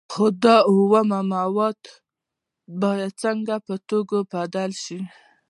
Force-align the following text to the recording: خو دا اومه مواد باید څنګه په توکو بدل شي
خو 0.13 0.25
دا 0.43 0.57
اومه 0.69 1.19
مواد 1.33 1.81
باید 2.81 3.13
څنګه 3.23 3.55
په 3.65 3.73
توکو 3.87 4.19
بدل 4.31 4.71
شي 4.83 4.99